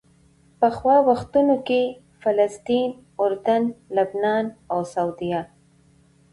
[0.59, 1.81] پخوا وختونو کې
[2.21, 2.89] فلسطین،
[3.23, 3.63] اردن،
[3.95, 5.41] لبنان او سوریه.